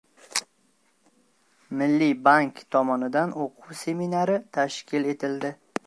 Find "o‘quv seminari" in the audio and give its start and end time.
3.45-4.43